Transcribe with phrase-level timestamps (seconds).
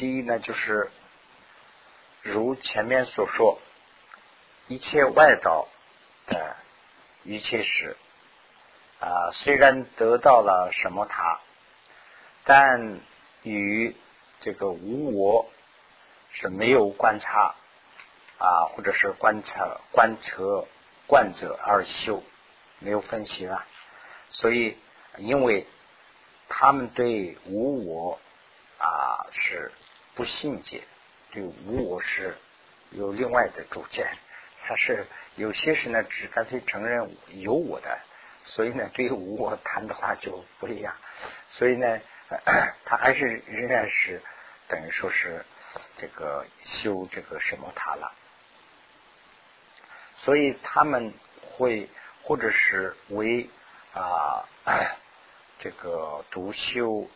[0.00, 0.90] 第一呢，就是
[2.22, 3.60] 如前面所说，
[4.66, 5.68] 一切外道
[6.26, 6.56] 的
[7.22, 7.98] 一切事
[8.98, 11.40] 啊，虽然得到了什么他，
[12.44, 12.98] 但
[13.42, 13.94] 与
[14.40, 15.50] 这个无我
[16.30, 17.54] 是没有观察
[18.38, 20.66] 啊，或者是观察观测
[21.06, 22.22] 观者而修，
[22.78, 23.66] 没有分析了，
[24.30, 24.78] 所以
[25.18, 25.66] 因为
[26.48, 28.18] 他们对无我
[28.78, 29.70] 啊是
[30.20, 30.82] 不信解，
[31.30, 32.36] 对无我是
[32.90, 34.06] 有另外的主见，
[34.66, 37.98] 他是有些是呢只干脆承认有我的，
[38.44, 40.94] 所以呢对无我谈的话就不一样，
[41.52, 42.00] 所以呢
[42.84, 44.20] 他还是仍然是。
[44.68, 45.46] 等于说是
[45.96, 48.12] 这个修这个什么塔了，
[50.16, 51.14] 所以他们
[51.56, 51.88] 会
[52.24, 53.48] 或者是为
[53.94, 54.46] 啊
[55.58, 57.08] 这个独修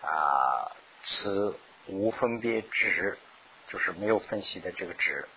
[0.00, 0.70] 啊
[1.02, 3.18] 此无分别执，
[3.68, 5.28] 就是没有分析的这个执，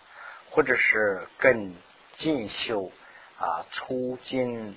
[0.50, 1.74] 或者是更
[2.16, 2.90] 进修
[3.38, 4.76] 啊粗精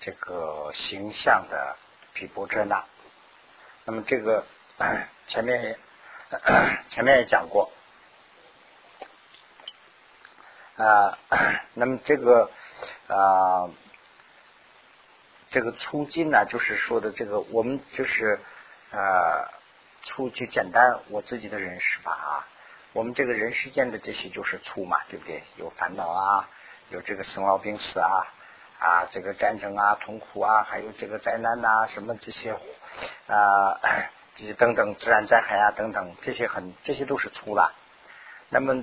[0.00, 1.76] 这个形象的
[2.12, 2.84] 毗波遮那，
[3.84, 4.44] 那么这个
[5.26, 5.78] 前面。
[6.88, 7.70] 前面也讲过
[10.78, 11.18] 啊，
[11.74, 12.50] 那么这个
[13.06, 13.68] 啊，
[15.50, 18.40] 这个粗金呢，就是说的这个，我们就是
[18.90, 19.46] 呃
[20.04, 22.46] 粗就简单我自己的人识法啊，
[22.92, 25.42] 我们这个人世间的这些就是粗嘛，对不对？
[25.56, 26.48] 有烦恼啊，
[26.90, 28.26] 有这个生老病死啊
[28.78, 32.56] 啊，这个战争啊，痛苦啊，还有这个灾难呐，什么这些
[33.26, 33.80] 啊。
[34.34, 37.74] 这些等等自然灾害啊等等这些很这些都是粗了，
[38.48, 38.82] 那么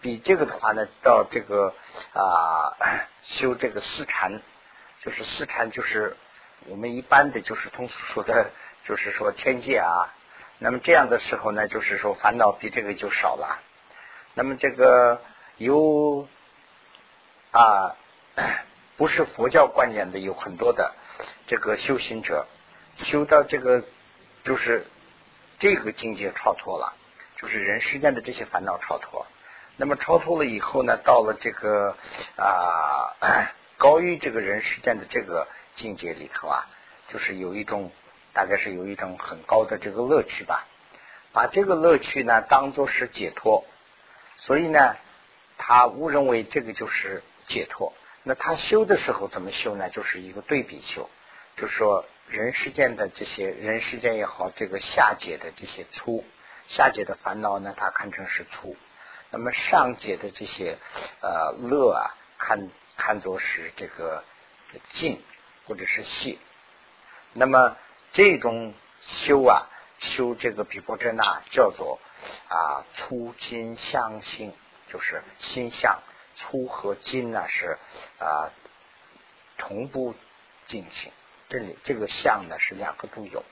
[0.00, 1.74] 比这个的话呢，到这个
[2.12, 2.76] 啊
[3.26, 4.40] 修这个四禅，
[5.00, 6.16] 就是四禅就是
[6.66, 8.52] 我们一般的就是通俗的，
[8.84, 10.14] 就是说天界啊。
[10.58, 13.60] 那么这样的时候呢，就是说烦恼比这个就少了。
[14.34, 15.20] 那么这个
[15.56, 16.28] 有
[17.50, 17.96] 啊
[18.96, 20.94] 不是佛教观念的有很多的
[21.46, 22.46] 这个修行者
[22.96, 23.82] 修到这个。
[24.44, 24.86] 就是
[25.58, 26.92] 这个境界超脱了，
[27.36, 29.26] 就是人世间的这些烦恼超脱。
[29.78, 31.96] 那么超脱了以后呢，到了这个
[32.36, 33.16] 啊
[33.80, 36.66] 高于这个人世间的这个境界里头啊，
[37.08, 37.90] 就是有一种
[38.34, 40.66] 大概是有一种很高的这个乐趣吧。
[41.32, 43.64] 把这个乐趣呢当做是解脱，
[44.36, 44.96] 所以呢，
[45.56, 47.94] 他误认为这个就是解脱。
[48.22, 49.88] 那他修的时候怎么修呢？
[49.88, 51.08] 就是一个对比修，
[51.56, 52.04] 就是说。
[52.26, 56.24] 人世间的这些人世间也好，这个下界的这些粗
[56.68, 58.74] 下界的烦恼呢，它看成是粗；
[59.28, 60.78] 那么上界的这些
[61.20, 64.24] 呃乐啊，看看作是这个
[64.92, 65.22] 静
[65.66, 66.40] 或者是细。
[67.34, 67.76] 那么
[68.14, 69.66] 这种修啊，
[69.98, 71.98] 修这个比波遮那叫做
[72.48, 74.54] 啊粗金相性，
[74.86, 76.00] 就是心相
[76.36, 77.76] 粗和金呢是
[78.20, 78.52] 啊
[79.58, 80.14] 同步
[80.66, 81.10] 进行。
[81.48, 83.44] 这里这个相呢是两个都有，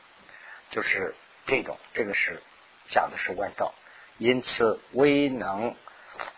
[0.70, 2.40] 就是这种，这个是
[2.88, 3.74] 讲的是外道，
[4.16, 5.74] 因此未能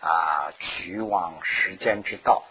[0.01, 2.43] 啊取往时间之道。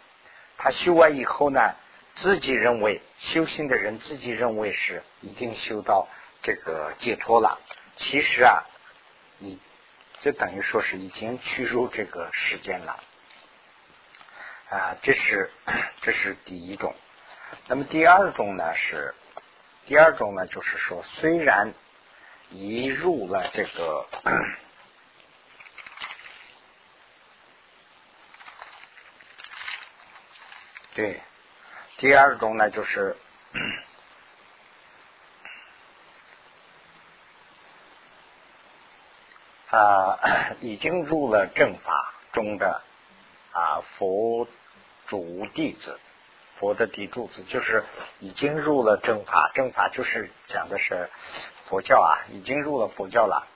[0.57, 1.75] 他修完以后呢，
[2.15, 6.09] 自己认为修行的人自己认为是已经修到
[6.43, 7.61] 这个解脱了，
[7.97, 8.65] 其实啊，
[9.41, 9.61] 已
[10.21, 13.03] 这等于说是已经去入这个时间了
[14.71, 15.51] 啊，这是
[16.03, 16.95] 这是第一种。
[17.67, 19.15] 那么第二种呢是，
[19.87, 21.75] 第二种呢就是说，虽然
[22.51, 24.09] 已入了这个，
[30.95, 31.21] 对，
[31.97, 33.17] 第二种呢就是
[39.71, 40.19] 啊，
[40.61, 42.83] 已经入了正法中的
[43.53, 44.49] 啊佛
[45.07, 45.99] 主弟子。
[46.57, 47.85] 佛的弟柱子就是
[48.21, 51.11] 已经入了正法，正法就是讲的是
[51.65, 53.49] 佛教啊，已经入了佛教了。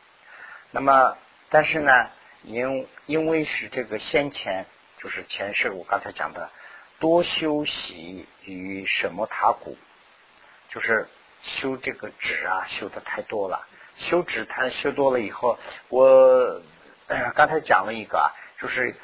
[0.73, 1.17] 那么，
[1.49, 2.11] 但是呢，
[2.43, 4.67] 因因为是这个先前
[4.97, 6.51] 就是前世，我刚才讲的
[7.01, 9.77] 多修习于什么塔古，
[10.69, 11.09] 就是
[11.43, 13.67] 修这个纸啊，修的太多了。
[13.97, 15.59] 修纸它修多了以后，
[15.89, 16.63] 我
[17.35, 18.95] 刚才讲了一个啊，就是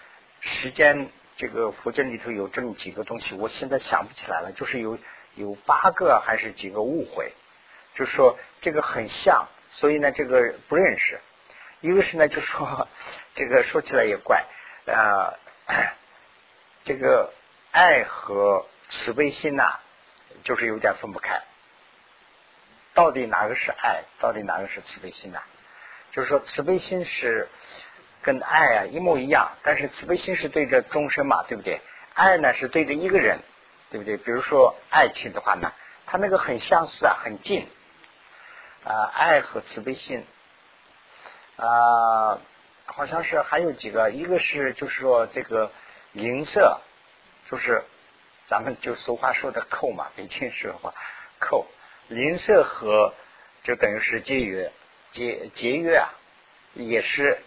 [0.40, 1.10] 时间。
[1.36, 4.52] 这个佛经里头有这么几个东西，我现在想不起来了。
[4.52, 4.96] 就是有
[5.34, 7.32] 有八个还是几个误会，
[7.92, 11.18] 就是说这个很像，所以呢这个不认识。
[11.80, 12.86] 一个是呢，就说
[13.34, 14.44] 这个说起来也怪
[14.86, 15.34] 啊，
[16.84, 17.32] 这个
[17.74, 19.80] 爱和慈悲心呐，
[20.44, 21.42] 就是有点分不开。
[22.94, 24.04] 到底哪个是爱？
[24.20, 25.42] 到底哪个是慈悲心呐？
[26.12, 27.48] 就是说慈悲心是
[28.22, 31.80] 跟爱啊一模一样，但是慈悲心是对着众生嘛，对不对？
[32.14, 33.40] 爱呢是对着一个人，
[33.90, 34.18] 对不对？
[34.18, 35.72] 比如说爱情的话呢，
[36.06, 37.66] 它那个很相似啊，很近
[38.84, 40.24] 啊，爱和慈悲心
[41.56, 42.38] 啊，
[42.86, 45.72] 好像是还有几个，一个是就是说这个
[46.12, 46.80] 灵色，
[47.50, 47.82] 就是
[48.46, 50.94] 咱们就俗话说的扣嘛，北京说话
[51.38, 51.66] 扣，
[52.08, 53.14] 灵色和
[53.62, 54.72] 就等于是节约，
[55.12, 56.08] 节节约啊，
[56.74, 57.38] 也是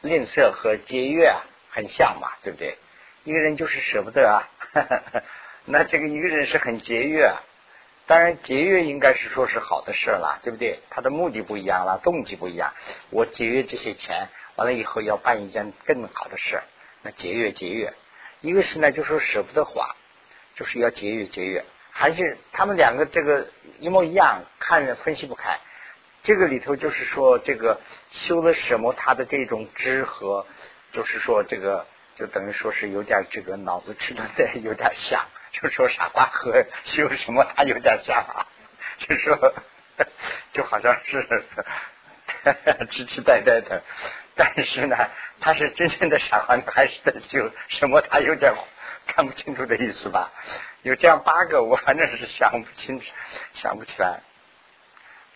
[0.00, 2.78] 吝啬和节约啊，很像嘛，对不对？
[3.24, 4.48] 一个人就是舍不得啊，
[5.66, 7.42] 那这个一个人是很节约，啊。
[8.06, 10.80] 当然节约应该是说是好的事了，对不对？
[10.90, 12.74] 他的目的不一样了，动机不一样。
[13.10, 16.60] 我节约这些钱，完了以后要办一件更好的事，
[17.02, 17.94] 那节约节约。
[18.40, 19.94] 一个是呢，就说舍不得花，
[20.54, 21.64] 就是要节约节约。
[21.90, 23.48] 还是他们两个这个
[23.78, 25.58] 一模一样，看着分析不开。
[26.22, 30.46] 这个里头就是说，这个修了什么，他的这种知和，
[30.92, 31.86] 就是说这个。
[32.16, 38.46] 就等于说是有点这个脑子迟钝的有点像，就说傻瓜和修什么他有点像啊，
[38.98, 39.54] 就说
[40.52, 41.26] 就好像是
[42.90, 43.82] 痴痴呆呆的，
[44.34, 44.96] 但是呢，
[45.40, 48.54] 他是真正的傻憨还是在修什么他有点
[49.06, 50.32] 看不清楚的意思吧？
[50.82, 53.06] 有这样八个，我反正是想不清楚
[53.52, 54.20] 想不起来，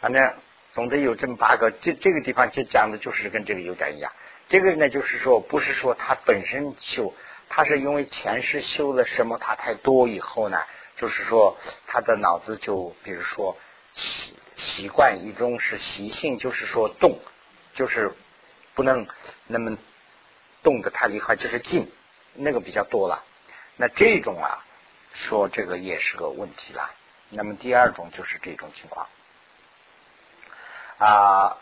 [0.01, 0.35] 反正
[0.73, 1.71] 总得有这么八个。
[1.71, 4.11] 这这个地方就讲的就是跟这个有点一样。
[4.49, 7.15] 这个呢，就是说，不是说他本身修，
[7.49, 10.63] 他是因为前世修了什么，他太多以后呢，
[10.97, 13.57] 就是说他的脑子就，比如说
[14.57, 17.19] 习惯一种是习性，就是说动，
[17.75, 18.13] 就是
[18.75, 19.07] 不能
[19.47, 19.77] 那么
[20.63, 21.91] 动的太厉害，就是静，
[22.35, 23.25] 那个比较多了。
[23.77, 24.65] 那这种啊，
[25.13, 26.91] 说这个也是个问题了。
[27.31, 29.07] 那么第二种就是这种情况
[30.99, 31.57] 啊，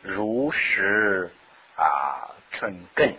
[0.00, 1.30] 如实。
[1.74, 3.16] 啊，蠢根，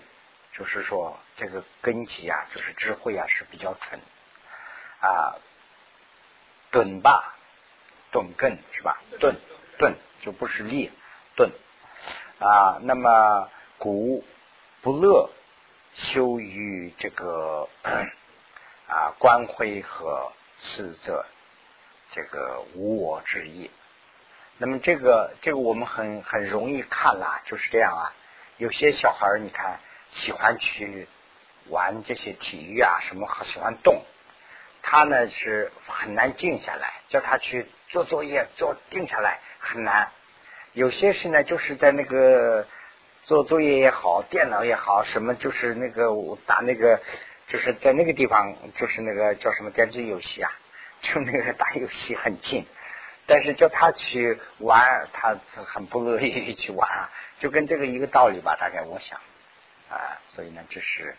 [0.53, 3.99] 就是说这个根基啊，就是智慧啊，是比较蠢
[5.01, 5.35] 啊。
[6.69, 7.35] 钝吧，
[8.13, 9.01] 钝根是吧？
[9.19, 9.35] 钝
[9.77, 10.89] 钝就不是力，
[11.35, 11.51] 钝
[12.39, 12.79] 啊。
[12.83, 14.23] 那么古
[14.81, 15.29] 不乐
[15.93, 17.67] 修于这个
[18.87, 21.25] 啊观慧和次者，
[22.11, 23.69] 这个无我之意。
[24.59, 28.13] 那么这个这个我们很很容易看啦，就是这样啊。
[28.57, 29.79] 有些小孩儿，你看
[30.11, 31.07] 喜欢去
[31.69, 34.03] 玩这些体育啊，什么喜欢动，
[34.83, 37.01] 他呢是很难静下来。
[37.09, 40.09] 叫他去做作业，做定下来很难。
[40.73, 42.65] 有些事呢，就是在那个
[43.25, 46.09] 做作业也好，电脑也好，什么就是那个
[46.47, 46.99] 打那个，
[47.45, 50.51] 就是在那个地方，就是那个叫什么电子游戏啊，
[51.01, 52.65] 就那个打游戏很近。
[53.27, 59.19] 但是叫他去玩，他很不乐意去玩啊，就跟这个一个道理吧，大概我想
[59.91, 61.15] 啊，所以呢，这是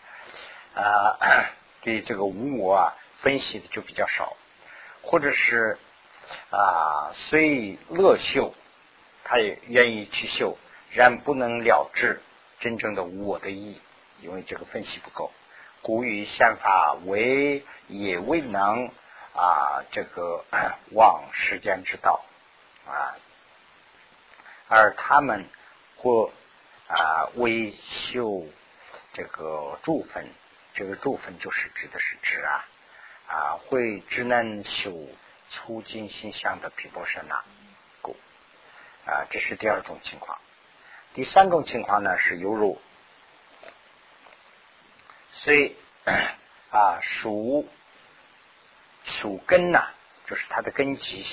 [0.75, 1.17] 啊
[1.81, 4.35] 对这个无我啊分析的就比较少，
[5.03, 5.77] 或者是
[6.49, 8.53] 啊虽乐修，
[9.23, 10.57] 他也愿意去修，
[10.91, 12.21] 然不能了知
[12.59, 13.79] 真正的我的意，
[14.21, 15.31] 因为这个分析不够，
[15.81, 18.91] 古语宪法为也未能。
[19.37, 20.45] 啊，这个
[20.93, 22.23] 望世间之道
[22.87, 23.19] 啊，
[24.69, 25.49] 而他们
[25.97, 26.31] 或
[26.87, 28.45] 啊为修
[29.11, 30.29] 这个助分，
[30.73, 32.65] 这个助分就是指的是指啊
[33.27, 34.97] 啊会只能修
[35.49, 37.43] 促进心相的毗婆舍那
[38.01, 38.15] 故
[39.05, 40.37] 啊，这是第二种情况。
[41.13, 42.81] 第三种情况呢是犹如
[45.31, 45.75] 虽
[46.71, 47.67] 啊属。
[49.07, 49.89] 属根呐，
[50.25, 51.23] 就是他的根基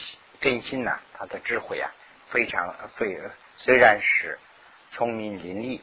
[0.41, 1.91] 根心呐，他的智慧啊，
[2.27, 3.19] 非常非
[3.57, 4.39] 虽然是
[4.91, 5.81] 聪明伶俐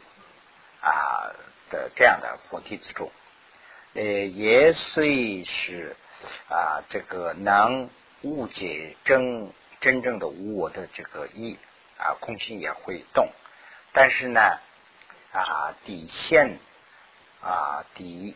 [0.81, 1.33] 啊
[1.71, 3.12] 的这样的佛弟子中，
[3.95, 5.95] 呃，也虽是
[6.48, 7.89] 啊这个能
[8.21, 11.57] 误解真真正的无我的这个意
[11.97, 13.29] 啊，空心也会动，
[13.93, 14.59] 但是呢
[15.31, 16.59] 啊底线
[17.41, 18.35] 啊底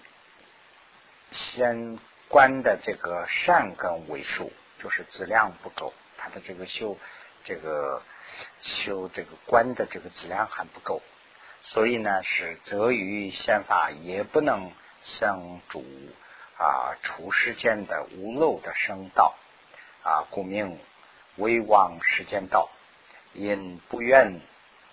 [1.32, 2.00] 先。
[2.30, 6.98] 观的这个善根为数，就是质量不够，他的这个修
[7.44, 8.02] 这个
[8.60, 11.04] 修这个观的这个质量还不够，
[11.62, 14.72] 所以呢是则于宪法也不能
[15.02, 15.86] 向主
[16.58, 19.36] 啊除世间的无漏的生道
[20.04, 20.78] 啊，故名
[21.38, 22.70] 为往世间道，
[23.34, 24.42] 因不愿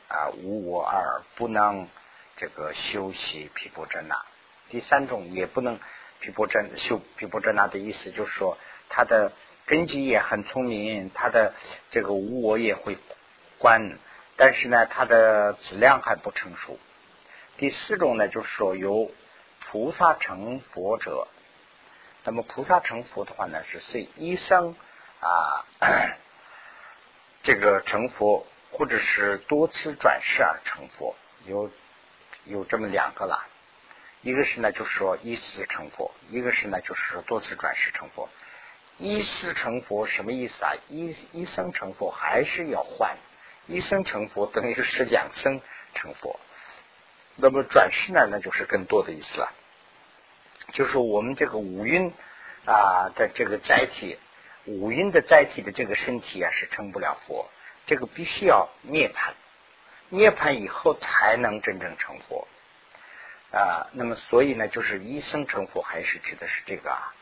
[0.08, 1.88] 啊无我而不能
[2.36, 4.24] 这个修习毗婆遮那。
[4.70, 5.78] 第三种也不能。
[6.22, 8.58] 毗婆遮修毗婆遮那的意思就是说，
[8.90, 9.32] 他的
[9.64, 11.54] 根基也很聪明，他的
[11.90, 12.98] 这个无我也会
[13.56, 13.98] 观，
[14.36, 16.78] 但是呢，他的质量还不成熟。
[17.56, 19.10] 第四种呢，就是说由
[19.60, 21.26] 菩萨成佛者，
[22.24, 24.76] 那么菩萨成佛的话呢，是随一生
[25.20, 25.64] 啊，
[27.42, 31.14] 这个成佛，或者是多次转世而成佛，
[31.46, 31.70] 有
[32.44, 33.46] 有这么两个啦。
[34.22, 38.28] 一个是呢，就是说一世成佛；一个是呢，就是说多次转世成佛。
[38.98, 40.72] 一世成佛什么意思啊？
[40.88, 43.16] 一一生成佛还是要换，
[43.66, 45.62] 一生成佛等于是两生
[45.94, 46.38] 成佛。
[47.36, 49.50] 那么转世呢，那就是更多的意思了。
[50.72, 52.12] 就是我们这个五蕴
[52.66, 54.18] 啊的这个载体，
[54.70, 57.50] 五蕴的载体的这个身体啊是成不了佛，
[57.86, 59.32] 这个必须要涅槃，
[60.08, 62.46] 涅槃以后才能真正成佛
[63.50, 63.88] 啊。
[63.92, 67.14] 那么所以呢，就是一生成佛还是指的是这个啊。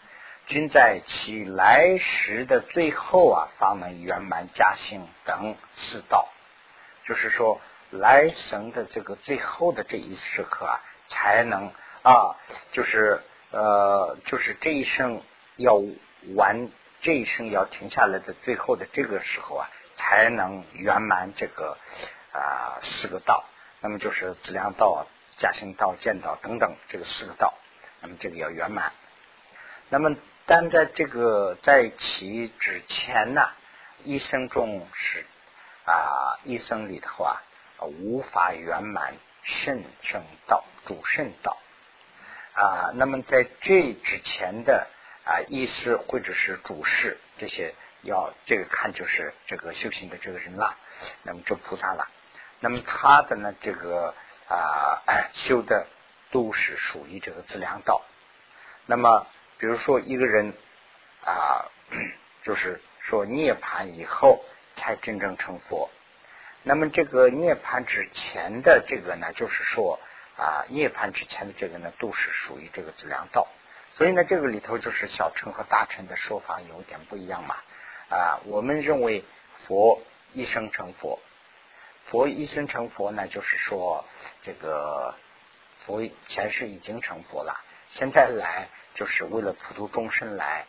[0.47, 6.29] 均在其来时的最后啊，方能圆满加兴等四道。
[7.05, 12.37] 就是说，来生的这个最后的这一时刻啊，才能啊，
[12.73, 15.23] 就是呃，就是这一生
[15.57, 15.83] 要
[16.35, 16.69] 完，
[17.01, 21.79] 这一生要停下来的最后的这个时候啊，才能圆满这个
[22.33, 23.45] 啊四个道。
[23.81, 25.07] 那么就是质量道、
[25.39, 27.55] 加行道、见道等等这个四个道。
[28.01, 28.93] 那么这个要圆满。
[29.89, 30.17] 那么。
[30.51, 33.51] 但在这个在其之前呢，
[34.03, 35.27] 一生中是
[35.85, 37.43] 啊，一生里头啊，
[37.81, 39.13] 无法圆满
[39.43, 41.59] 甚圣道主圣道
[42.55, 42.93] 啊。
[42.95, 44.89] 那么在这之前的
[45.29, 50.77] 啊，意识或者是主事这些，要这个看就是这个修行的这个人了，
[51.23, 52.09] 那么这菩萨了。
[52.61, 54.15] 那么他的呢，这个
[54.49, 55.03] 啊
[55.35, 55.87] 修的
[56.33, 58.03] 都是属于这个自量道。
[58.87, 59.27] 那么。
[59.61, 60.55] 比如说一个人
[61.25, 61.67] 啊，
[62.43, 64.45] 就是说涅槃以后
[64.77, 65.91] 才真正成佛。
[66.63, 69.99] 那么这个涅槃之前的这个呢，就是说
[70.37, 73.49] 啊，涅槃之前的这个呢，都是属于这个自量道。
[73.99, 77.57] 所以呢，这个里头就是小乘和大乘的说法有点不一样嘛。
[78.09, 79.25] 啊，我们认为
[79.67, 80.01] 佛
[80.33, 81.19] 一生成佛，
[82.07, 84.05] 佛一生成佛呢，就是说
[84.43, 85.17] 这个
[85.85, 88.69] 佛前世已经成佛了，现在来。
[88.95, 90.67] 就是为了普度众生来，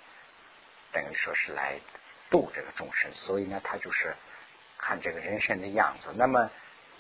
[0.91, 1.79] 等于说是来
[2.29, 4.15] 度这个众生，所以呢，他就是
[4.77, 6.13] 看这个人生的样子。
[6.15, 6.51] 那么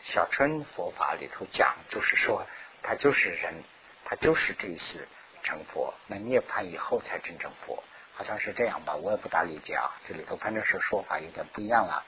[0.01, 2.47] 小乘佛法里头讲，就是说
[2.81, 3.63] 他就是人，
[4.05, 5.07] 他就是这一次
[5.43, 8.95] 成佛，那涅槃以后才真正佛，好像是这样吧？
[8.95, 12.03] 我也不大理解啊，这里头反正是说法有点不一样了。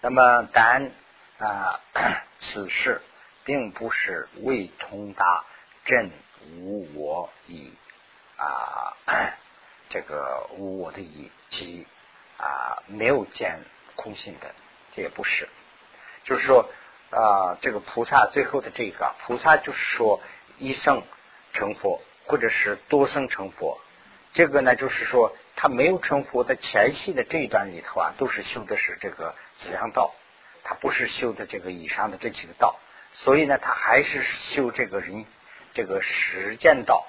[0.00, 0.92] 那么但
[1.38, 1.80] 啊，
[2.40, 3.02] 此事
[3.44, 5.44] 并不是未通达
[5.84, 6.10] 正。
[6.50, 7.72] 无我以
[8.36, 8.96] 啊，
[9.90, 11.84] 这个无我的以及
[12.38, 13.58] 啊没有见
[13.96, 14.54] 空性的，
[14.94, 15.48] 这也不是。
[16.22, 16.70] 就是说
[17.10, 20.22] 啊，这个菩萨最后的这个菩萨，就是说
[20.58, 21.02] 一生
[21.52, 23.80] 成佛，或者是多生成佛。
[24.32, 30.14] 这个呢，就是说他没有成佛的前期的这一段里头啊，都是修的是这个质量道，
[30.64, 32.76] 他不是修的这个以上的这几个道，
[33.12, 35.26] 所以呢，他还是修这个人。
[35.74, 37.06] 这个实践道，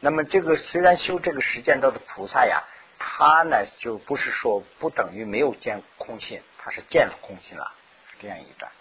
[0.00, 2.64] 那么这个虽然修这个实践道的菩萨呀，
[2.98, 7.72] 他呢就不是说不等于没有见空性，他是见了空性了，
[8.20, 8.72] 这样一段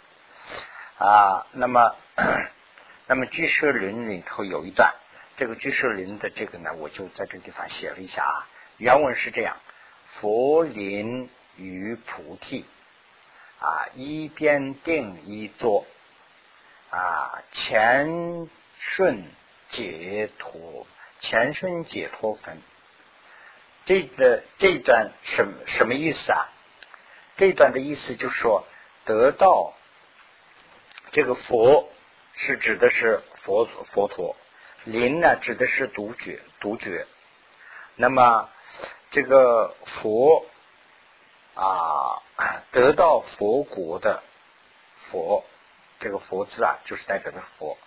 [0.98, 1.46] 啊。
[1.52, 1.96] 那么，
[3.10, 4.94] 那么居舍论里头有一段，
[5.36, 8.48] 这个居舍论的这个呢，我就在这地方写了一下啊。
[8.78, 9.58] 原文是这样：
[10.06, 12.66] 佛临于菩提
[13.60, 15.88] 啊，一边定一坐
[16.92, 18.48] 啊，前。
[18.82, 19.26] 顺
[19.72, 20.88] 解脱，
[21.20, 22.62] 前顺解脱分，
[23.86, 26.48] 这个这段什什么意思啊？
[27.36, 28.66] 这段的意思就是说，
[29.04, 29.74] 得到
[31.12, 31.90] 这个佛
[32.42, 34.38] 是指的是佛佛陀，
[34.86, 37.06] 灵呢指的是独觉独觉。
[37.96, 38.50] 那么
[39.12, 40.46] 这个佛
[41.54, 42.24] 啊，
[42.72, 44.24] 得到佛国的
[44.96, 45.44] 佛，
[46.00, 47.78] 这个佛字啊，就是代表的佛。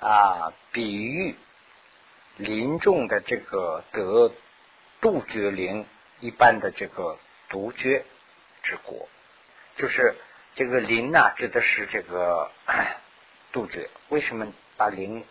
[0.00, 1.36] 啊，比喻
[2.36, 4.32] 林众的这个得
[5.00, 5.86] 杜绝灵
[6.18, 7.16] 一般的这个
[7.48, 8.04] 独觉
[8.64, 9.08] 之国，
[9.76, 10.16] 就是
[10.56, 12.50] 这个灵呐，指的是这个
[13.58, 13.90] 杜绝。
[14.08, 15.24] 为什么把灵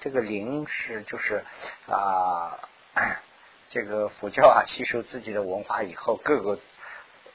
[0.00, 1.44] 这个灵是就是
[1.86, 2.58] 啊，
[3.70, 6.58] 这个佛教啊，吸收自己的文化以后，各个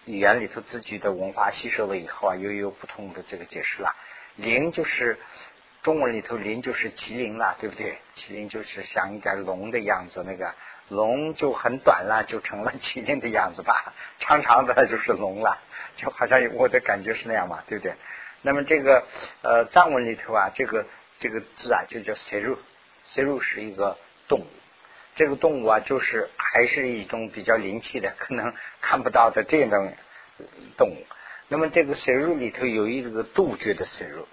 [0.05, 3.95] 语言里头自己的文化吸收了以后啊，又有不同的这个解释了。
[4.35, 5.17] 灵就是。
[5.83, 7.97] 中文里头灵就是麒麟了，对不对？
[8.15, 10.55] 麒麟就是像一点龙的样子，那个
[10.88, 15.59] 龙就很短了，就成了 麒麟的样子吧，长长的就是龙了，
[15.97, 17.95] 就好像我的感觉是那样嘛，对不对？
[18.43, 19.03] 那么这个
[19.41, 20.85] 呃藏文里头啊，这个
[21.17, 22.57] 这个字啊就叫塞入，
[23.03, 23.97] 塞入是一个
[24.27, 24.47] 动物，
[25.15, 29.93] 这个动物啊就是还是一种比较灵气的，可能看不到的这种
[30.77, 31.05] 动物。
[31.47, 34.25] 那么这个 seru 里头有一个杜绝的 seru，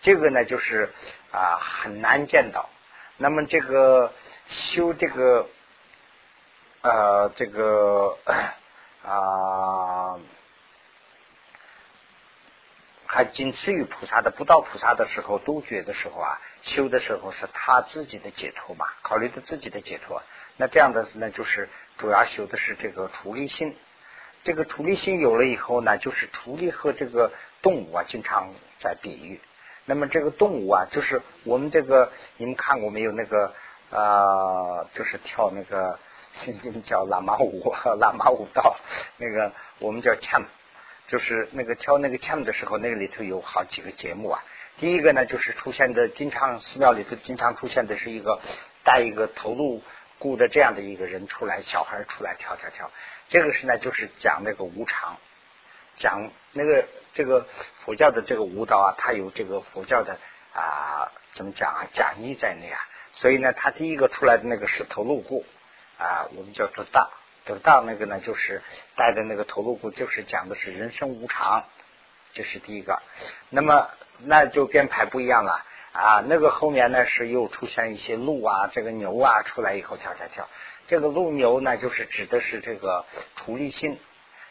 [0.00, 0.90] 这个呢就是
[1.30, 2.68] 啊很难见到。
[3.16, 4.12] 那么这个
[4.46, 5.48] 修这个
[6.82, 8.16] 呃这个
[9.02, 10.18] 啊，
[13.10, 20.22] 还仅次于菩萨的不到菩萨的时候，都觉的时候啊，修的时候是他自己的解脱嘛，考虑的自己的解脱。
[20.58, 23.74] 那这样的那就是主要修的是这个处理心。
[24.44, 29.40] 这个处理心有了以后呢，就是处理和这个动物啊，经常在比喻。
[29.86, 33.10] 那么这个动物啊，就是我们这个你们看过没有？
[33.12, 33.54] 那个
[33.90, 35.98] 啊，就是跳那个
[36.84, 38.76] 叫喇嘛舞， 喇嘛舞蹈，
[39.16, 40.42] 那个我们叫羌
[41.08, 44.44] 就是那个跳那个 cham 的时候，那个里头有好几个节目啊。
[44.78, 48.40] 第一个呢，就是出现的，经常寺庙里头经常出现的是一个
[48.84, 49.82] 带一个头颅
[50.20, 52.92] 骨的这样的一个人出来，小孩出来跳跳跳。
[53.28, 55.16] 这个是呢，就是讲那个无常。
[55.96, 57.44] 讲那个这个
[57.84, 60.20] 佛教的这个舞蹈啊，它有这个佛教的
[60.52, 62.78] 啊怎么讲啊讲义在内啊，
[63.10, 65.44] 所以呢，它第一个出来的那个是头颅骨
[65.98, 67.10] 啊，我们叫做大
[67.48, 68.60] 得到那个呢，就是
[68.94, 71.64] 带的那个头颅骨，就是讲的是人生无常，
[72.34, 73.00] 这是第一个。
[73.48, 73.88] 那么
[74.18, 80.46] 那就编排不一样了啊，那个后面呢是又出现一些鹿啊，这个牛啊出来以后跳跳跳，
[80.86, 83.98] 这个鹿牛呢就是指的是这个处理心。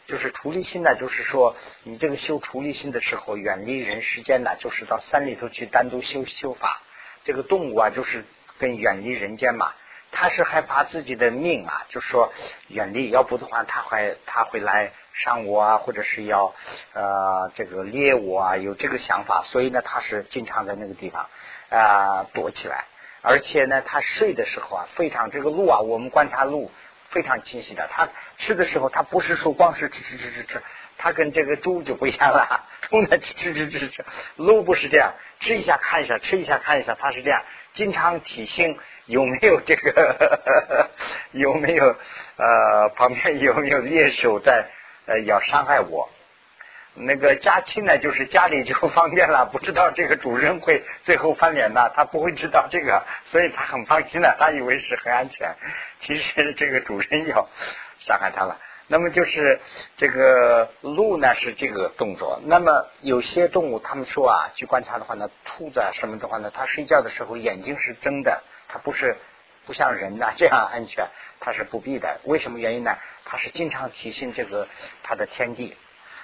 [0.06, 6.80] 就是除离心呢，就是说你这个修除离心的时候，远离人世间呢，就是到山里头去单独修修法。
[7.24, 8.24] 这个动物啊，就是
[8.58, 9.74] 跟远离人间嘛，
[10.10, 12.32] 他是害怕自己的命啊，就说
[12.68, 16.54] 远离，要不的话他会他会来伤我啊，或者是要
[16.92, 21.28] 呃这个猎我啊，有这个想法，所以呢，他是经常在那个地方
[21.70, 22.84] 啊躲起来，
[23.22, 26.70] 而且呢，他睡的时候啊，非常这个路啊，我们观察路。
[27.10, 28.06] 非常清晰的，他
[28.36, 30.62] 吃的时候，他不是说光是吃吃吃吃吃，
[30.98, 34.04] 他跟这个猪就不一样了，猪呢吃吃吃吃吃，
[34.36, 40.90] 鹿不是这样，吃一下看一下，吃一下看一下，他是这样，经常提醒有没有这个
[41.32, 41.96] 有没有
[42.36, 44.66] 呃旁边有没有猎手在
[45.06, 46.10] 呃要伤害我。
[47.00, 55.54] 那个家亲呢，就是家里就方便了， 不知道这个主人会最后翻脸呢，他不会知道这个，所以他很放心的，他以为是很安全。
[56.00, 57.48] 其实这个主人要
[58.00, 58.58] 伤害他了。
[58.88, 59.60] 那么就是
[59.96, 62.40] 这个鹿呢是这个动作。
[62.44, 69.16] 那么有些动物，他们说啊，去观察的话呢，兔子啊什么的话呢，它睡觉的时候眼睛是睁的，它不是
[69.64, 71.06] 不像人呐这样安全，
[71.38, 72.20] 它是不闭的。
[72.24, 72.96] 为什么原因呢？
[73.24, 74.66] 它是经常提醒这个
[75.04, 75.76] 它的天地。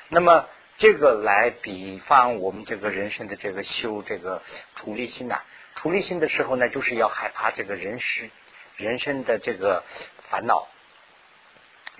[0.09, 0.47] 那么。
[0.77, 4.43] 这个来比方我们这个人生的这个修这个
[4.75, 5.39] 处理心呐，
[5.77, 8.29] 处理心的时候呢，就是要害怕这个人世
[8.77, 9.85] 人生的这个
[10.29, 10.67] 烦恼，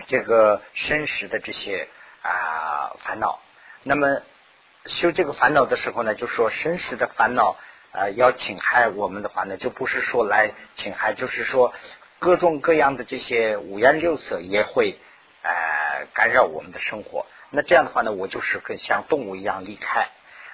[0.05, 1.87] 这个生死的这些
[2.21, 3.39] 啊烦恼。
[3.83, 4.21] 那么
[4.85, 7.57] 修这个烦恼的时候呢，就说生死的烦恼
[7.91, 11.73] 啊要侵害我们的话呢，就不是说来侵害，就是说
[12.19, 14.99] 各种各样的这些五颜六色也会
[15.43, 17.25] 呃干扰我们的生活。
[17.49, 20.09] 那这样的话呢，我就是跟像动物一样离开。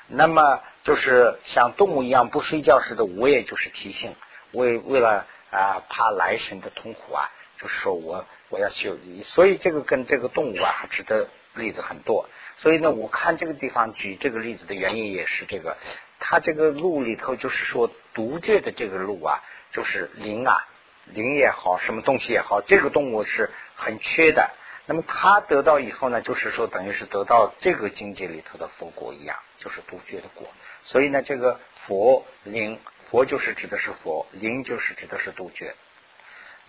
[0.07, 4.15] 那么就是像动物一样不睡觉似的，我也就是提醒，
[4.51, 9.23] 为为了啊怕来生的痛苦啊，就是说我我要修理。
[9.23, 12.29] 所以这个跟这个动物啊，指的例子很多。
[12.57, 15.77] 所以呢，我看这个地方举这个例子的原因也是这个，
[16.19, 20.67] 它这个路里头就是说独觉的这个路啊，就是灵啊，
[21.05, 24.51] 灵也好，什么东西也好，这个动物是很缺的。
[24.85, 30.47] 那么他得到以后呢，就是说等于是得到这个境界里头的佛果一样，就是独觉的果。
[30.83, 35.75] 所以呢，这个佛灵，佛就是指的是佛，灵就是指的是独觉。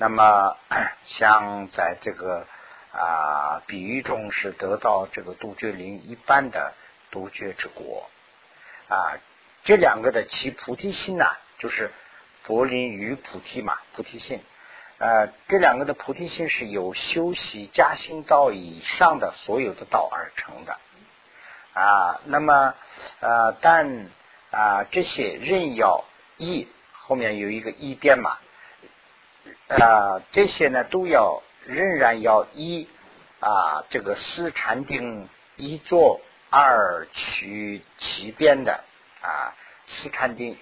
[0.03, 0.57] 那么
[1.07, 2.45] 像在这个
[2.91, 6.75] 啊比喻中是得到这个杜鹃林一般的
[7.13, 8.11] 独觉之果
[8.89, 9.15] 啊，
[9.63, 11.93] 这两个的其菩提心呐，就是
[12.43, 14.43] 佛灵与菩提嘛，菩提心。
[14.99, 20.81] 呃，这两个的菩提心是由修习加行道以上的所有的道而成的
[21.75, 22.21] 啊。
[22.25, 22.75] 那么
[23.21, 24.09] 呃，但
[24.51, 26.05] 啊这些任要
[26.39, 28.39] 依后面有一个依边嘛
[29.69, 32.89] 啊，这些呢都要仍然要依
[33.41, 38.85] 啊这个四禅定一坐二取其边的
[39.21, 39.55] 啊
[39.87, 40.59] 四禅定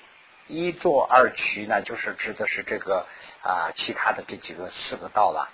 [0.47, 3.07] 一坐二取呢，就是指的是这个
[3.43, 5.49] 啊，其他的这几个四个道了。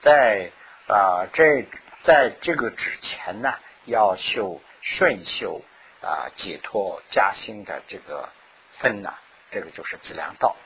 [0.00, 0.50] 在
[0.88, 1.66] 啊，这
[2.02, 3.54] 在这个之前呢，
[3.84, 5.60] 要修顺修
[6.00, 8.30] 啊，解脱加心的这个
[8.78, 9.12] 分呢，
[9.50, 10.56] 这个就是质量道。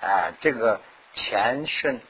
[0.00, 0.80] 啊，这个
[1.12, 2.00] 前顺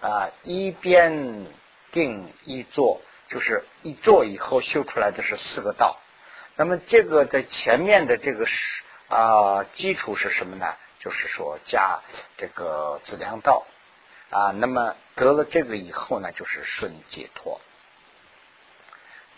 [0.00, 1.46] 啊，一边
[1.92, 5.98] 定一坐，就是一坐以后修出来的是四个道。
[6.56, 10.76] 那么这个在前面的这个是啊基础是什么呢？
[10.98, 12.00] 就是说加
[12.36, 13.66] 这个质量道
[14.30, 14.50] 啊。
[14.52, 17.60] 那么得了这个以后呢，就是顺解脱。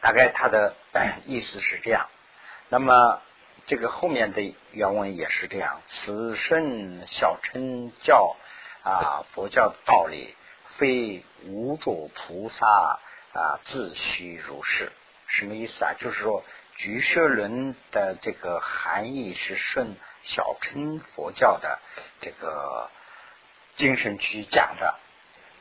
[0.00, 0.74] 大概他的
[1.26, 2.08] 意思是这样。
[2.68, 3.20] 那么。
[3.68, 8.36] 这个后面的原文也是这样：此身小乘教
[8.86, 10.36] 啊，佛教道理
[10.78, 12.66] 非无主菩萨
[13.32, 14.92] 啊自虚如是。
[15.26, 15.94] 什么意思啊？
[15.98, 16.44] 就是说，
[16.76, 21.80] 居舍论的这个含义是顺小乘佛教的
[22.20, 22.88] 这个
[23.74, 24.94] 精神去讲的，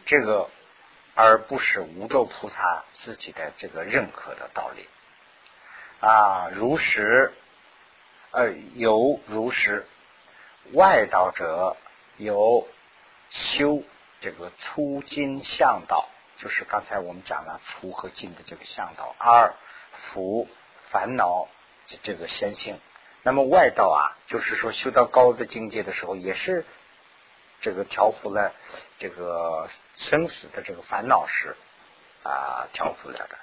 [0.06, 0.52] 这个
[1.16, 4.88] 而不是无咒菩萨自己的这个认可的道理
[6.00, 7.34] 啊，如实。
[8.32, 9.88] 呃，有如实
[10.74, 11.78] 外道者
[12.18, 12.68] 有
[13.30, 13.84] 修
[14.22, 19.16] 这个粗金向导，就是刚才我们讲了粗和金的这个向导。
[19.18, 19.54] 二
[19.92, 20.48] 福
[20.92, 21.48] 烦恼
[22.04, 22.80] 这个先性。
[23.24, 26.66] 那么外道啊，就是说修到高的境界的时候，也是
[27.62, 28.54] 这个调伏了
[29.00, 31.56] 这个生死的这个烦恼时
[32.24, 33.38] 啊调伏了的，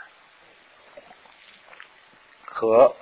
[2.45, 2.95] 和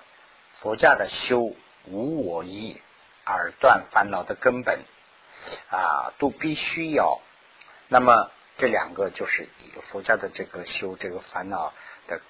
[0.55, 1.55] 佛家的修。
[1.87, 2.79] 无我意
[3.25, 4.85] 而断烦恼的根本
[5.71, 7.21] 啊，都必须要。
[7.89, 9.49] 那么这两个就是
[9.83, 11.73] 佛教的这个修这个烦恼
[12.07, 12.21] 的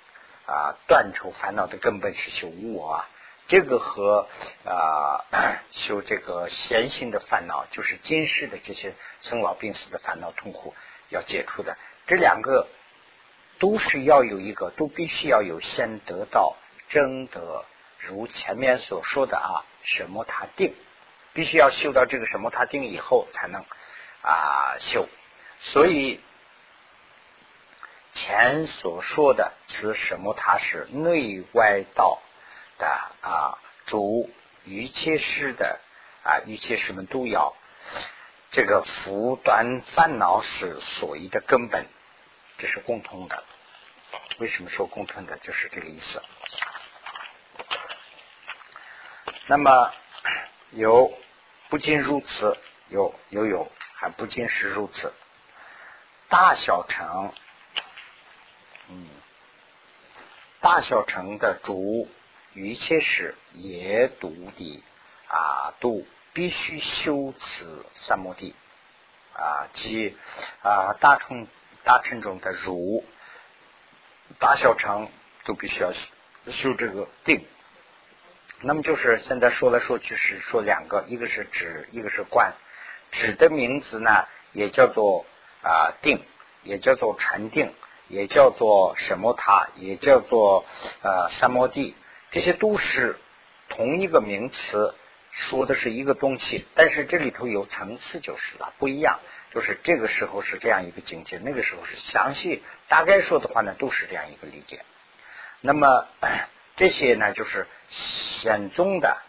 [0.47, 3.09] 啊，断除烦恼的根本是修无我啊。
[3.47, 4.29] 这个和
[4.65, 5.25] 啊
[5.71, 10.75] 修这个闲心的烦恼，就是今世的这些生老病死的烦恼痛苦
[11.09, 11.77] 要解除的。
[12.07, 12.69] 这两个
[13.59, 16.57] 都是要有一个，都必须要有先得到
[16.89, 17.65] 真得。
[17.99, 20.75] 如前面所说的啊，什么他定，
[21.33, 23.65] 必须要修到这个什么他定以后才能
[24.23, 25.09] 啊修。
[25.61, 26.21] 所以
[28.13, 32.21] 前所说的此什么他是内外道
[32.79, 32.87] 的
[33.21, 34.31] 啊主
[34.65, 35.81] 一切事的
[36.23, 37.55] 啊一切事们都要
[38.51, 41.87] 这个福端烦恼是所依的根本，
[42.59, 43.45] 这是共通的。
[44.39, 45.39] 为什么说共通的？
[45.39, 46.21] 就是这个意思。
[49.47, 49.93] 那么
[50.73, 51.13] 有
[51.69, 52.57] 不仅如此，
[52.89, 55.13] 有有有还不仅是如此。
[56.29, 57.33] 大小乘，
[58.89, 59.09] 嗯，
[60.61, 62.09] 大小乘的主
[62.55, 64.83] 一切是也独的
[65.29, 68.55] 啊，都必须修此三摩地
[69.35, 70.17] 啊，即
[70.63, 71.49] 啊大乘
[71.83, 73.05] 大乘中的儒
[74.39, 75.11] 大小乘
[75.45, 75.93] 都必须要
[76.53, 77.45] 修这个定。
[78.63, 82.53] 那么就是现在说来说去是说两个，一个是指，一个是观。
[83.11, 85.25] 指的名字呢，也叫做
[85.63, 86.23] 啊定，
[86.63, 87.73] 也叫做禅定，
[88.07, 90.67] 也叫做什么塔，也叫做
[91.01, 91.95] 呃三摩地，
[92.31, 93.19] 这些都是
[93.71, 94.95] 同一个名词，
[95.31, 99.21] 说的是一个东西，但是这里头有层次就是了，不一样。
[99.53, 104.85] 就是这个时候是这样一个境界，那个时候是详细大概说的话呢，都是这样一个理解。
[105.63, 106.07] 那么。
[106.81, 109.21] 这些呢，就是显宗的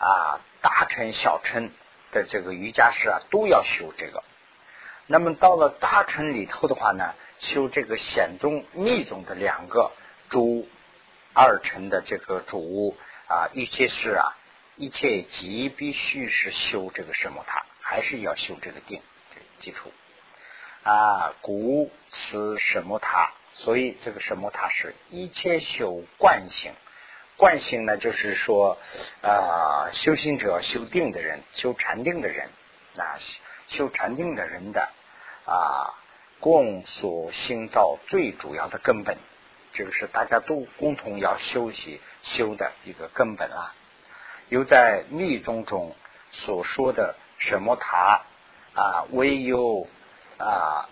[0.00, 1.70] 啊，大乘、小乘
[2.10, 4.24] 的这个瑜伽师啊，都要修这个。
[5.06, 9.92] 那么到了大乘里头的话呢，修这个显宗、密宗的两个
[10.30, 10.68] 主
[11.32, 12.96] 二乘的这个主
[13.28, 14.34] 啊，一切事啊，
[14.74, 19.00] 一切即必须是修这个什么塔，还是要修这个定
[19.60, 19.92] 基础
[20.82, 26.72] 啊，故此什么塔，所以这个什么塔是一切修惯性。
[27.36, 28.78] 惯性呢，就是说，
[29.20, 32.48] 啊，修行者、修定的人、修禅定的人，
[32.96, 33.18] 啊，
[33.68, 34.88] 修禅定的人的
[35.44, 35.92] 啊，
[36.40, 39.18] 共所心道最主要的根本，
[39.74, 43.74] 这个是大家都共同要修习修的一个根本啊。
[44.48, 45.94] 有在密宗中
[46.30, 48.22] 所说的什么塔
[48.74, 49.86] 啊，唯有
[50.38, 50.88] 啊，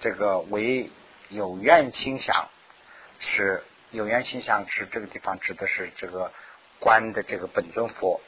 [0.00, 0.90] 这个唯
[1.28, 2.48] 有愿心想
[3.18, 3.62] 是。
[3.92, 6.32] 有缘心相是这个地方指的是这个
[6.80, 8.20] 观的这个本尊佛。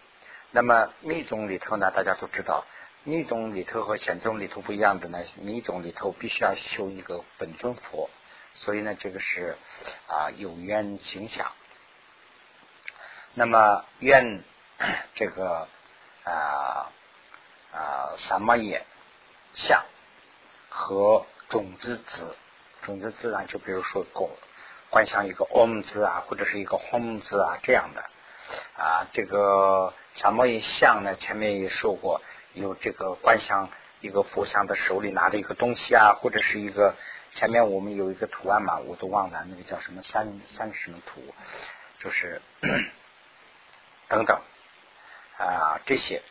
[0.50, 2.66] 那么密宗里头呢，大家都知道，
[3.03, 8.11] 密宗里头和显宗里头不一样的呢，密宗里头必须要修一个本尊佛，
[8.53, 9.57] 所以呢，这个是
[10.07, 11.50] 啊有缘心相。
[13.33, 14.44] 那么愿
[15.14, 15.66] 这个
[16.24, 16.92] 啊
[17.72, 18.85] 啊什么也
[19.55, 19.83] 相
[20.68, 22.37] 和种子子，
[22.83, 24.31] 种子字呢，就比如说观
[24.95, 28.05] 观想一个 om 字啊，或者是一个 hom 字啊这样的
[28.81, 36.95] 啊，这个什么也相呢，前面也说过，有这个观想一个佛像的手里拿的一个东西啊，或者是一个
[37.33, 41.21] 前面我们有一个图案嘛，我都忘了那个叫什么三三什么图，
[41.99, 42.41] 就是
[44.07, 44.41] 等等。
[45.37, 46.23] 啊，这些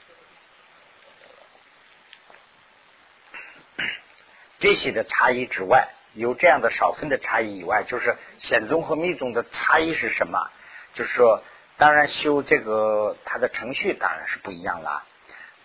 [4.57, 10.49] 这些的差异之外，有这样的少分的差异以外，就是显宗和密宗的差异是什么？
[10.93, 11.43] 就是说，
[11.77, 15.03] 当然修这个它的程序当然是不一样了，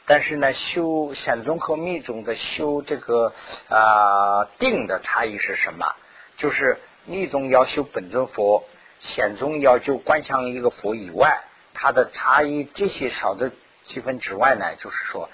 [0.07, 3.35] 但是呢，修显宗和密宗的修这个
[3.69, 5.95] 啊定的差异是什么？
[6.39, 8.65] 就是密宗要修本尊佛，
[8.99, 11.45] 显宗要求观想一个佛以外。
[11.75, 13.53] 它的差异这些少的
[13.85, 15.31] 积分之外呢，就是说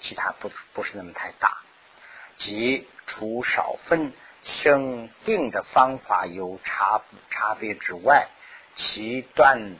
[0.00, 1.58] 其他不不是那么太大，
[2.36, 4.12] 即除少分
[4.44, 8.28] 生定的方法有差差别之外，
[8.76, 9.76] 其断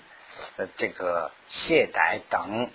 [0.56, 2.70] 呃这个懈怠等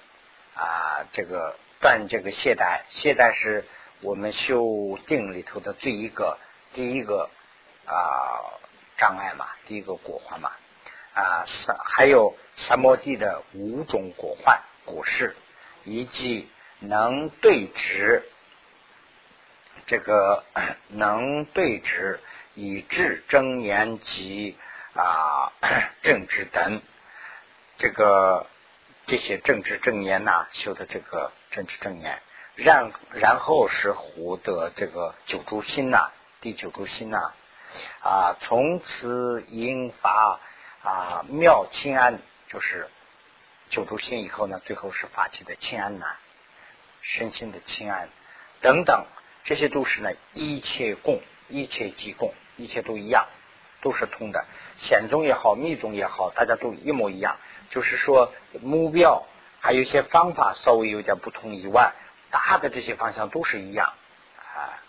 [0.56, 3.66] 啊这个断这个懈怠，懈怠是
[4.02, 6.38] 我们修定里头的第一个
[6.74, 7.30] 第一个
[7.86, 8.56] 啊
[8.98, 10.52] 障碍嘛，第一个果患嘛。
[11.12, 15.36] 啊，三还有三摩地的五种果患果实，
[15.84, 16.48] 以及
[16.80, 18.24] 能对治
[19.90, 20.46] 这个
[20.88, 22.20] 能对治
[22.54, 24.56] 以治正言及
[24.94, 25.52] 啊
[26.04, 26.82] 政治等，
[27.78, 28.46] 这个
[29.08, 32.22] 这些政治正言呐，修的这个政治正言，
[32.54, 37.34] 然然后是获得这个九诸心呐，第九诸心呐
[38.02, 40.40] 啊，从此引发。
[40.82, 42.88] 啊，妙清安就是
[43.70, 46.16] 九住心以后呢，最后是发起的清安难，
[47.02, 48.08] 身心的清安
[48.62, 49.06] 等等，
[49.44, 53.28] 这些都是呢一切共，一切即共，一切都一样，
[53.82, 54.46] 都是通的。
[54.78, 57.38] 显宗也好，密宗也好，大家都一模一样。
[57.70, 59.26] 就是说目标
[59.60, 61.94] 还有一些方法稍微有点不同以外，
[62.32, 63.94] 大的这些方向都是一样
[64.38, 64.80] 啊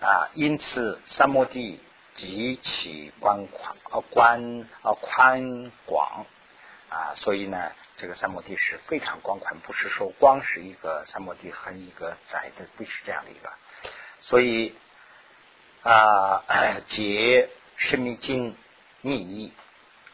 [0.00, 1.80] 啊，因此三摩地。
[2.16, 6.26] 极其宽宽啊宽啊宽广
[6.88, 13.52] 啊，所以呢，这个三摩地是非常广宽，不是说光是一个三摩地和一个窄的，不是这样的一个。
[14.20, 14.74] 所以
[15.82, 16.42] 啊，
[16.88, 18.56] 解释密经
[19.00, 19.52] 密意，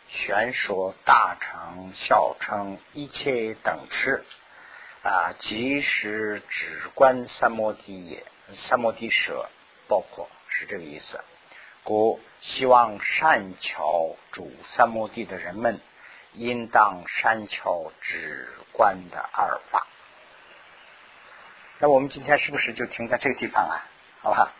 [0.08, 4.24] 玄说大乘小乘一切等持
[5.02, 9.48] 啊，即是只观三摩地也，三摩地舍
[9.88, 11.20] 包括是这个意思。
[11.82, 15.80] 故希望善巧主三摩地的人们，
[16.32, 19.86] 应当善巧止观的二法。
[21.78, 23.86] 那我们今天是不是就停在这个地方啊？
[24.22, 24.52] 好吧。